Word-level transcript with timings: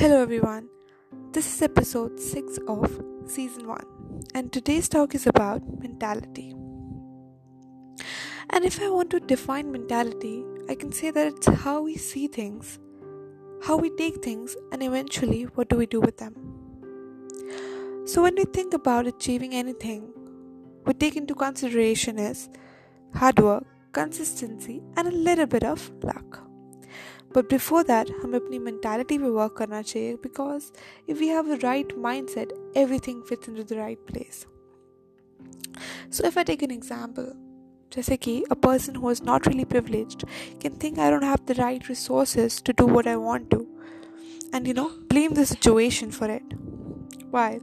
Hello, 0.00 0.22
everyone. 0.22 0.66
This 1.32 1.46
is 1.46 1.60
episode 1.60 2.18
6 2.18 2.58
of 2.66 3.02
season 3.26 3.66
1, 3.68 4.22
and 4.34 4.50
today's 4.50 4.88
talk 4.88 5.14
is 5.14 5.26
about 5.26 5.60
mentality. 5.78 6.54
And 8.48 8.64
if 8.64 8.80
I 8.80 8.88
want 8.88 9.10
to 9.10 9.20
define 9.20 9.70
mentality, 9.70 10.42
I 10.70 10.74
can 10.74 10.90
say 10.90 11.10
that 11.10 11.26
it's 11.26 11.48
how 11.48 11.82
we 11.82 11.96
see 11.98 12.28
things, 12.28 12.78
how 13.66 13.76
we 13.76 13.90
take 13.90 14.24
things, 14.24 14.56
and 14.72 14.82
eventually 14.82 15.42
what 15.42 15.68
do 15.68 15.76
we 15.76 15.84
do 15.84 16.00
with 16.00 16.16
them. 16.16 16.34
So, 18.06 18.22
when 18.22 18.36
we 18.36 18.44
think 18.44 18.72
about 18.72 19.06
achieving 19.06 19.52
anything, 19.52 20.10
we 20.86 20.94
take 20.94 21.16
into 21.16 21.34
consideration 21.34 22.18
is 22.18 22.48
hard 23.14 23.38
work, 23.38 23.66
consistency, 23.92 24.82
and 24.96 25.08
a 25.08 25.18
little 25.28 25.44
bit 25.44 25.62
of 25.62 25.90
luck. 26.02 26.49
But 27.35 27.49
before 27.49 27.83
that 27.83 28.11
हमें 28.23 28.39
अपनी 28.39 28.59
mentality 28.59 29.17
पे 29.17 29.29
work 29.39 29.55
करना 29.57 29.81
चाहिए 29.81 30.13
because 30.23 30.71
if 31.09 31.17
we 31.19 31.27
have 31.27 31.51
a 31.53 31.57
right 31.63 31.93
mind 32.07 32.29
set 32.29 32.53
every 32.77 32.99
thing 33.07 33.23
fits 33.29 33.49
in 33.49 33.55
to 33.55 33.63
the 33.63 33.77
right 33.77 34.05
place 34.11 34.45
so 36.17 36.27
if 36.27 36.37
I 36.37 36.43
take 36.43 36.63
an 36.63 36.71
example 36.71 37.31
जैसे 37.91 38.17
कि 38.17 38.41
a 38.51 38.53
person 38.63 38.95
who 38.95 39.11
is 39.11 39.23
not 39.25 39.47
really 39.47 39.65
privileged 39.75 40.25
can 40.61 40.79
think 40.83 40.99
I 40.99 41.11
don't 41.11 41.23
have 41.23 41.45
the 41.47 41.59
right 41.59 41.89
resources 41.89 42.61
to 42.63 42.73
do 42.77 42.87
what 42.95 43.07
I 43.07 43.15
want 43.29 43.49
to 43.51 43.65
and 44.53 44.67
you 44.67 44.73
know 44.73 44.89
blame 45.09 45.33
the 45.33 45.45
situation 45.45 46.11
for 46.11 46.27
it 46.29 46.53
while 47.29 47.59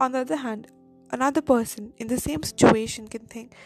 on 0.00 0.12
the 0.12 0.20
other 0.20 0.36
hand 0.36 0.68
another 1.10 1.42
person 1.42 1.92
in 1.98 2.06
the 2.06 2.20
same 2.20 2.42
situation 2.42 3.08
can 3.08 3.24
think 3.26 3.56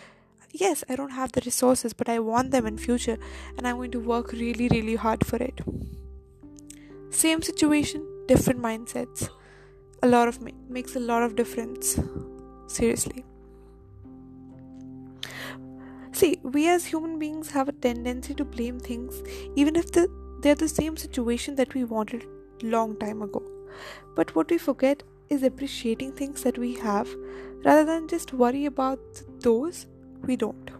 yes 0.59 0.83
i 0.89 0.95
don't 0.95 1.17
have 1.17 1.31
the 1.33 1.41
resources 1.45 1.93
but 1.93 2.09
i 2.09 2.17
want 2.19 2.51
them 2.51 2.65
in 2.65 2.77
future 2.77 3.17
and 3.57 3.67
i'm 3.67 3.77
going 3.77 3.91
to 3.91 3.99
work 3.99 4.31
really 4.31 4.67
really 4.69 4.95
hard 4.95 5.25
for 5.25 5.37
it. 5.37 5.61
Same 7.09 7.41
situation 7.41 8.05
different 8.27 8.61
mindsets. 8.61 9.29
A 10.03 10.07
lot 10.07 10.27
of 10.27 10.39
makes 10.69 10.95
a 10.95 10.99
lot 10.99 11.23
of 11.23 11.35
difference. 11.35 11.99
Seriously. 12.67 13.23
See 16.11 16.39
we 16.43 16.67
as 16.67 16.85
human 16.85 17.17
beings 17.17 17.49
have 17.51 17.69
a 17.69 17.71
tendency 17.71 18.33
to 18.35 18.45
blame 18.45 18.79
things 18.79 19.21
even 19.55 19.75
if 19.75 19.91
the, 19.91 20.07
they're 20.41 20.55
the 20.55 20.67
same 20.67 20.97
situation 20.97 21.55
that 21.55 21.73
we 21.73 21.83
wanted 21.83 22.25
long 22.61 22.95
time 22.97 23.21
ago. 23.21 23.43
But 24.15 24.35
what 24.35 24.51
we 24.51 24.57
forget 24.57 25.03
is 25.29 25.43
appreciating 25.43 26.13
things 26.13 26.43
that 26.43 26.57
we 26.57 26.73
have 26.75 27.09
rather 27.63 27.85
than 27.85 28.07
just 28.07 28.33
worry 28.33 28.65
about 28.65 28.99
those 29.39 29.87
we 30.23 30.35
don't. 30.35 30.71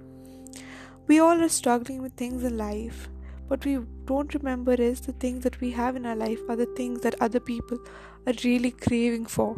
We 1.08 1.20
all 1.20 1.42
are 1.42 1.50
struggling 1.50 2.02
with 2.02 2.14
things 2.14 2.44
in 2.44 2.58
life, 2.58 3.10
but 3.48 3.66
we 3.66 3.80
don't 4.06 4.34
remember 4.34 4.74
is 4.74 5.02
the 5.02 5.14
things 5.14 5.44
that 5.44 5.60
we 5.62 5.72
have 5.72 5.96
in 5.96 6.06
our 6.06 6.16
life 6.16 6.40
are 6.50 6.56
the 6.56 6.66
things 6.66 7.02
that 7.02 7.16
other 7.22 7.40
people 7.40 7.78
are 8.26 8.34
really 8.44 8.72
craving 8.72 9.26
for. 9.26 9.56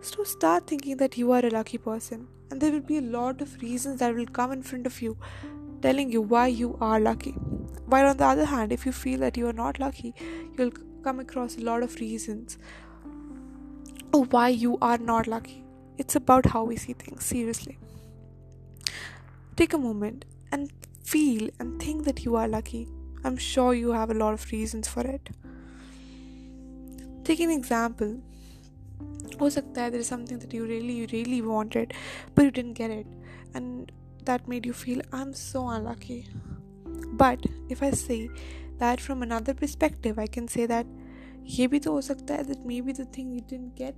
So 0.00 0.24
start 0.24 0.66
thinking 0.66 0.96
that 0.96 1.18
you 1.18 1.30
are 1.32 1.44
a 1.44 1.50
lucky 1.50 1.78
person, 1.78 2.28
and 2.50 2.60
there 2.60 2.72
will 2.72 2.80
be 2.80 2.98
a 2.98 3.02
lot 3.02 3.40
of 3.40 3.60
reasons 3.60 4.00
that 4.00 4.14
will 4.14 4.26
come 4.26 4.52
in 4.52 4.62
front 4.62 4.86
of 4.86 5.00
you 5.02 5.16
telling 5.82 6.10
you 6.10 6.22
why 6.22 6.46
you 6.46 6.76
are 6.80 6.98
lucky. 7.00 7.32
While 7.86 8.06
on 8.08 8.16
the 8.16 8.24
other 8.24 8.44
hand, 8.46 8.72
if 8.72 8.86
you 8.86 8.92
feel 8.92 9.20
that 9.20 9.36
you 9.36 9.46
are 9.46 9.52
not 9.52 9.78
lucky, 9.78 10.14
you'll 10.56 10.72
come 11.04 11.20
across 11.20 11.56
a 11.56 11.60
lot 11.60 11.82
of 11.82 11.96
reasons 11.96 12.56
why 14.10 14.48
you 14.48 14.78
are 14.80 14.98
not 14.98 15.26
lucky. 15.26 15.64
It's 15.98 16.16
about 16.16 16.46
how 16.46 16.64
we 16.64 16.76
see 16.76 16.94
things, 16.94 17.24
seriously. 17.24 17.78
Take 19.55 19.73
a 19.73 19.77
moment 19.77 20.25
and 20.51 20.71
feel 21.03 21.49
and 21.59 21.81
think 21.81 22.05
that 22.05 22.23
you 22.23 22.35
are 22.35 22.47
lucky. 22.47 22.87
I'm 23.23 23.37
sure 23.37 23.73
you 23.73 23.91
have 23.91 24.11
a 24.11 24.13
lot 24.13 24.33
of 24.33 24.51
reasons 24.51 24.87
for 24.87 25.01
it. 25.01 25.29
Take 27.23 27.39
an 27.39 27.51
example. 27.51 28.17
हो 29.41 29.49
सकता 29.49 29.81
है 29.83 29.91
there 29.91 30.03
is 30.03 30.07
something 30.11 30.37
that 30.43 30.53
you 30.57 30.65
really 30.65 30.93
you 30.99 31.07
really 31.11 31.41
wanted 31.47 31.93
but 32.35 32.45
you 32.45 32.51
didn't 32.51 32.77
get 32.79 32.93
it 32.93 33.07
and 33.53 33.91
that 34.29 34.47
made 34.53 34.65
you 34.65 34.73
feel 34.73 35.01
I'm 35.13 35.33
so 35.33 35.67
unlucky. 35.69 36.19
But 37.23 37.45
if 37.69 37.83
I 37.83 37.91
say 37.91 38.29
that 38.79 39.01
from 39.01 39.23
another 39.23 39.53
perspective 39.53 40.19
I 40.19 40.27
can 40.37 40.47
say 40.55 40.65
that 40.73 40.95
ये 41.57 41.67
भी 41.67 41.79
तो 41.79 41.91
हो 41.91 42.01
सकता 42.01 42.35
है 42.35 42.45
that 42.47 42.65
maybe 42.65 42.93
the 43.01 43.05
thing 43.17 43.31
you 43.31 43.41
didn't 43.51 43.75
get 43.75 43.95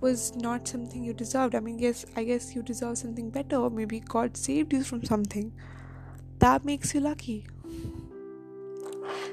was 0.00 0.34
not 0.36 0.68
something 0.68 1.02
you 1.04 1.12
deserved. 1.12 1.54
I 1.54 1.60
mean, 1.60 1.78
yes, 1.78 2.04
I 2.16 2.24
guess 2.24 2.54
you 2.54 2.62
deserve 2.62 2.98
something 2.98 3.30
better, 3.30 3.56
or 3.56 3.70
maybe 3.70 4.00
God 4.00 4.36
saved 4.36 4.72
you 4.72 4.84
from 4.84 5.04
something. 5.04 5.52
That 6.38 6.64
makes 6.64 6.94
you 6.94 7.00
lucky. 7.00 7.46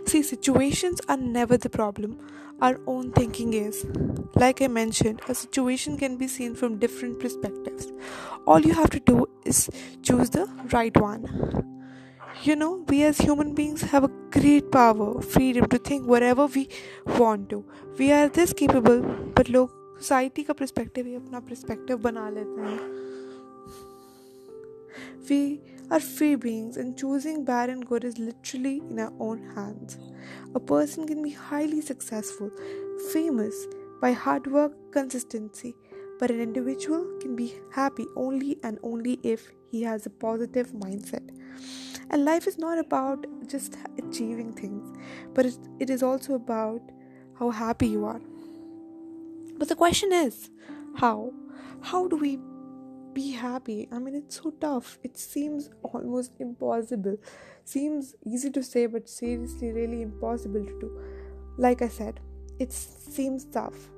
See, 0.06 0.22
situations 0.22 1.02
are 1.10 1.18
never 1.18 1.58
the 1.58 1.70
problem. 1.70 2.20
Our 2.62 2.80
own 2.88 3.12
thinking 3.12 3.54
is. 3.54 3.86
Like 4.36 4.62
I 4.62 4.68
mentioned, 4.68 5.22
a 5.28 5.36
situation 5.36 5.98
can 5.98 6.18
be 6.18 6.28
seen 6.28 6.56
from 6.56 6.80
different 6.80 7.20
perspectives. 7.20 7.92
All 8.48 8.60
you 8.60 8.74
have 8.74 8.90
to 8.92 9.00
do 9.00 9.28
is 9.46 9.70
choose 10.02 10.30
the 10.30 10.46
right 10.72 10.96
one. 10.96 11.70
You 12.44 12.56
know, 12.56 12.84
we 12.88 13.04
as 13.04 13.18
human 13.18 13.54
beings 13.54 13.82
have 13.82 14.04
a 14.04 14.12
great 14.32 14.72
power, 14.72 15.22
freedom 15.22 15.68
to 15.70 15.78
think 15.78 16.08
whatever 16.08 16.46
we 16.46 16.68
want 17.06 17.50
to. 17.50 17.66
We 17.98 18.12
are 18.12 18.28
this 18.28 18.54
capable, 18.54 19.02
but 19.36 19.50
look 19.50 19.83
society 20.03 20.43
का 20.43 20.53
prospective 20.53 21.07
ही 21.07 21.15
अपना 21.15 21.41
prospective 21.49 21.99
बना 22.03 22.29
लेते 22.31 22.61
हैं 22.61 22.79
we 25.31 25.41
are 25.93 26.01
free 26.01 26.35
beings 26.45 26.79
and 26.79 26.95
choosing 26.95 27.45
bad 27.47 27.71
and 27.71 27.85
good 27.89 28.05
is 28.05 28.21
literally 28.21 28.77
in 28.77 29.01
our 29.01 29.19
own 29.29 29.39
hands 29.57 29.99
a 30.57 30.59
person 30.69 31.05
can 31.07 31.23
be 31.23 31.35
highly 31.39 31.81
successful 31.91 32.51
famous 33.13 33.67
by 34.01 34.13
hard 34.13 34.47
work 34.47 34.75
consistency 34.93 35.75
but 36.19 36.31
an 36.31 36.41
individual 36.41 37.05
can 37.21 37.35
be 37.35 37.55
happy 37.73 38.07
only 38.17 38.57
and 38.63 38.79
only 38.83 39.19
if 39.23 39.51
he 39.71 39.83
has 39.83 40.07
a 40.07 40.11
positive 40.11 40.69
mindset 40.73 41.31
and 42.11 42.25
life 42.25 42.47
is 42.47 42.59
not 42.59 42.79
about 42.79 43.27
just 43.47 43.77
achieving 43.99 44.53
things 44.53 44.93
but 45.35 45.47
it, 45.47 45.59
it 45.81 45.91
is 45.91 46.03
also 46.03 46.35
about 46.35 46.81
how 47.39 47.51
happy 47.51 47.89
you 47.89 48.05
are 48.05 48.21
but 49.64 49.70
the 49.70 49.76
question 49.78 50.12
is, 50.12 50.50
how? 50.98 51.32
How 51.80 52.10
do 52.10 52.18
we 52.18 52.38
be 53.14 53.32
happy? 53.32 53.88
I 53.94 53.98
mean, 53.98 54.14
it's 54.14 54.42
so 54.42 54.52
tough. 54.60 55.00
It 55.04 55.18
seems 55.18 55.70
almost 55.84 56.34
impossible. 56.42 57.16
Seems 57.64 58.14
easy 58.26 58.52
to 58.52 58.62
say, 58.62 58.88
but 58.88 59.08
seriously, 59.08 59.72
really 59.72 60.02
impossible 60.02 60.66
to 60.66 60.80
do. 60.82 61.02
Like 61.58 61.82
I 61.82 61.88
said, 61.88 62.20
it 62.60 62.74
seems 62.74 63.46
tough. 63.46 63.90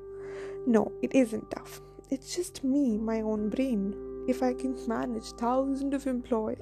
No, 0.67 0.91
it 1.01 1.15
isn't 1.15 1.49
tough. 1.49 1.81
It's 2.11 2.35
just 2.35 2.63
me, 2.63 2.99
my 2.99 3.21
own 3.21 3.49
brain. 3.49 3.95
If 4.27 4.43
I 4.43 4.53
can 4.53 4.77
manage 4.87 5.31
thousands 5.31 5.95
of 5.95 6.05
employees, 6.05 6.59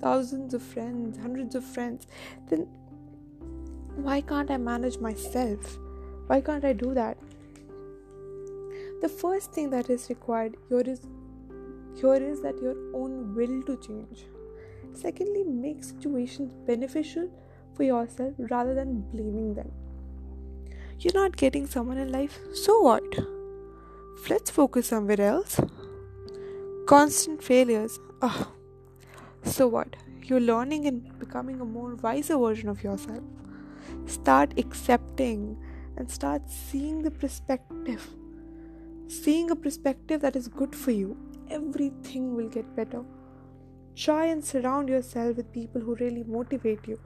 thousands 0.00 0.54
of 0.54 0.62
friends, 0.62 1.18
hundreds 1.18 1.56
of 1.56 1.64
friends, 1.64 2.06
then 2.50 2.68
why 3.96 4.20
can't 4.20 4.52
I 4.52 4.58
manage 4.58 4.98
myself? 4.98 5.76
Why 6.28 6.40
can't 6.40 6.64
I 6.64 6.72
do 6.72 6.94
that? 6.94 7.18
The 9.00 9.08
first 9.08 9.52
thing 9.52 9.70
that 9.70 9.90
is 9.90 10.08
required 10.08 10.56
here 10.68 10.80
is 10.80 11.00
here 12.00 12.14
is 12.14 12.40
that 12.42 12.60
your 12.60 12.74
own 12.94 13.34
will 13.34 13.62
to 13.62 13.76
change. 13.76 14.24
Secondly 14.92 15.44
make 15.44 15.84
situations 15.84 16.52
beneficial 16.66 17.30
for 17.74 17.84
yourself 17.84 18.34
rather 18.38 18.74
than 18.74 19.00
blaming 19.12 19.54
them. 19.54 19.70
You're 20.98 21.14
not 21.14 21.36
getting 21.36 21.66
someone 21.66 21.98
in 21.98 22.12
life 22.12 22.38
so 22.52 22.80
what? 22.80 23.04
Let's 24.28 24.50
focus 24.50 24.88
somewhere 24.88 25.20
else. 25.20 25.60
Constant 26.86 27.42
failures 27.42 27.98
oh 28.22 28.52
so 29.42 29.68
what? 29.68 29.96
You're 30.22 30.40
learning 30.40 30.86
and 30.86 31.18
becoming 31.18 31.60
a 31.60 31.64
more 31.64 31.96
wiser 31.96 32.38
version 32.38 32.68
of 32.68 32.82
yourself. 32.82 33.22
Start 34.06 34.54
accepting 34.58 35.58
and 35.96 36.10
start 36.10 36.42
seeing 36.48 37.02
the 37.02 37.10
perspective 37.10 38.08
seeing 39.22 39.50
a 39.50 39.56
perspective 39.56 40.20
that 40.22 40.36
is 40.36 40.48
good 40.48 40.74
for 40.74 40.90
you, 40.90 41.16
everything 41.50 42.34
will 42.34 42.48
get 42.48 42.74
better. 42.74 43.02
Try 43.94 44.26
and 44.26 44.44
surround 44.44 44.88
yourself 44.88 45.36
with 45.36 45.52
people 45.52 45.80
who 45.80 45.94
really 45.96 46.24
motivate 46.24 46.88
you. 46.88 46.98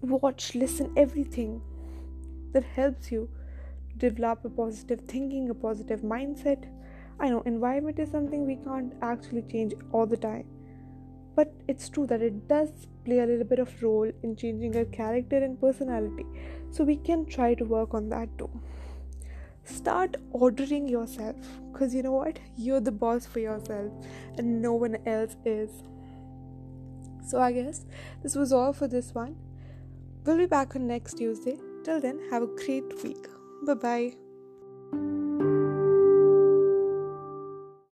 Watch, 0.00 0.54
listen, 0.54 0.92
everything 0.96 1.60
that 2.52 2.64
helps 2.64 3.12
you 3.12 3.28
develop 3.98 4.44
a 4.44 4.50
positive 4.50 5.00
thinking, 5.02 5.50
a 5.50 5.54
positive 5.54 6.00
mindset. 6.00 6.64
I 7.20 7.30
know 7.30 7.42
environment 7.42 7.98
is 7.98 8.10
something 8.10 8.46
we 8.46 8.56
can't 8.56 8.92
actually 9.02 9.42
change 9.42 9.74
all 9.92 10.06
the 10.06 10.16
time, 10.16 10.46
but 11.34 11.54
it's 11.68 11.88
true 11.88 12.06
that 12.06 12.22
it 12.22 12.48
does 12.48 12.70
play 13.04 13.20
a 13.20 13.26
little 13.26 13.44
bit 13.44 13.58
of 13.58 13.82
role 13.82 14.10
in 14.22 14.36
changing 14.36 14.76
our 14.76 14.84
character 14.86 15.36
and 15.36 15.60
personality. 15.60 16.26
So 16.70 16.84
we 16.84 16.96
can 16.96 17.24
try 17.24 17.54
to 17.54 17.64
work 17.64 17.94
on 17.94 18.08
that 18.10 18.36
too 18.36 18.50
start 19.66 20.16
ordering 20.30 20.88
yourself 20.88 21.36
because 21.72 21.94
you 21.94 22.02
know 22.02 22.12
what 22.12 22.38
you're 22.56 22.80
the 22.80 22.92
boss 22.92 23.26
for 23.26 23.40
yourself 23.40 23.92
and 24.38 24.62
no 24.62 24.72
one 24.72 24.96
else 25.06 25.36
is 25.44 25.70
so 27.28 27.40
i 27.40 27.52
guess 27.52 27.84
this 28.22 28.34
was 28.34 28.52
all 28.52 28.72
for 28.72 28.88
this 28.88 29.14
one 29.14 29.36
we'll 30.24 30.38
be 30.38 30.46
back 30.46 30.76
on 30.76 30.86
next 30.86 31.18
tuesday 31.18 31.58
Till 31.86 32.00
then, 32.00 32.18
have 32.32 32.42
a 32.42 32.48
great 32.48 33.04
week. 33.04 33.28
Bye 33.64 33.74
bye. 33.74 35.25